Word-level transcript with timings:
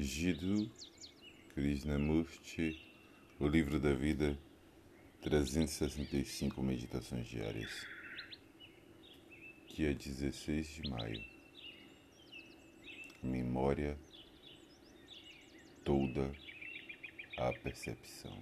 Jiddu 0.00 0.70
Krishnamurti, 1.52 2.80
O 3.40 3.48
Livro 3.48 3.80
da 3.80 3.92
Vida, 3.92 4.38
365 5.22 6.62
Meditações 6.62 7.26
Diárias. 7.26 7.84
Dia 9.74 9.92
16 9.92 10.68
de 10.68 10.88
maio. 10.88 11.24
Memória 13.24 13.98
toda 15.84 16.32
a 17.36 17.52
percepção. 17.54 18.38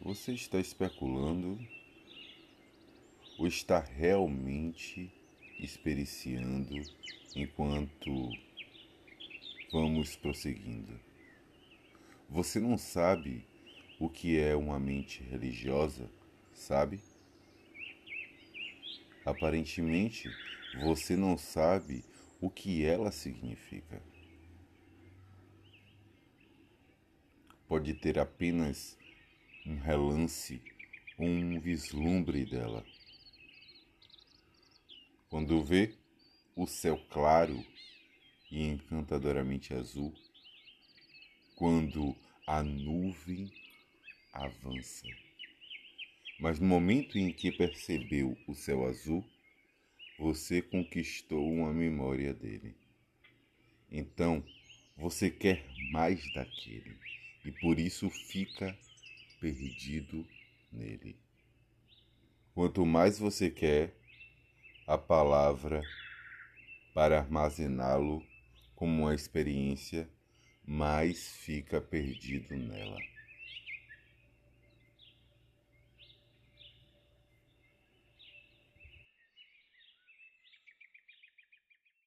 Você 0.00 0.32
está 0.32 0.58
especulando 0.58 1.58
ou 3.36 3.46
está 3.46 3.80
realmente 3.80 5.12
experienciando 5.58 6.74
enquanto 7.34 8.30
vamos 9.72 10.16
prosseguindo? 10.16 10.98
Você 12.28 12.60
não 12.60 12.76
sabe 12.76 13.44
o 13.98 14.08
que 14.08 14.38
é 14.38 14.54
uma 14.54 14.78
mente 14.78 15.22
religiosa, 15.22 16.10
sabe? 16.52 17.00
Aparentemente, 19.24 20.30
você 20.82 21.16
não 21.16 21.36
sabe 21.36 22.04
o 22.40 22.48
que 22.48 22.84
ela 22.84 23.10
significa. 23.10 24.00
Pode 27.66 27.92
ter 27.94 28.18
apenas 28.18 28.96
um 29.66 29.78
relance 29.78 30.62
ou 31.18 31.26
um 31.26 31.60
vislumbre 31.60 32.46
dela. 32.46 32.84
Quando 35.28 35.62
vê 35.62 35.94
o 36.56 36.66
céu 36.66 36.98
claro 37.10 37.62
e 38.50 38.62
encantadoramente 38.64 39.74
azul, 39.74 40.14
quando 41.54 42.16
a 42.46 42.62
nuvem 42.62 43.52
avança. 44.32 45.06
Mas 46.40 46.58
no 46.58 46.66
momento 46.66 47.18
em 47.18 47.30
que 47.30 47.52
percebeu 47.52 48.38
o 48.46 48.54
céu 48.54 48.86
azul, 48.86 49.22
você 50.18 50.62
conquistou 50.62 51.46
uma 51.52 51.74
memória 51.74 52.32
dele. 52.32 52.74
Então, 53.90 54.42
você 54.96 55.30
quer 55.30 55.64
mais 55.90 56.22
daquele 56.32 56.96
e 57.44 57.52
por 57.52 57.78
isso 57.78 58.08
fica 58.08 58.74
perdido 59.40 60.26
nele. 60.72 61.16
Quanto 62.54 62.86
mais 62.86 63.18
você 63.18 63.50
quer 63.50 63.97
a 64.88 64.96
palavra 64.96 65.86
para 66.94 67.18
armazená-lo 67.18 68.26
como 68.74 69.02
uma 69.02 69.14
experiência, 69.14 70.08
mais 70.66 71.28
fica 71.28 71.78
perdido 71.80 72.56
nela. 72.56 73.06